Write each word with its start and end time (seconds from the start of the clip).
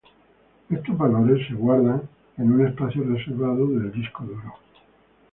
Estos 0.77 0.97
valores 0.97 1.45
son 1.47 1.57
guardados 1.57 2.09
en 2.39 2.51
un 2.53 2.65
espacio 2.65 3.03
reservado 3.03 3.67
del 3.67 3.91
disco 3.91 4.23
duro. 4.23 4.53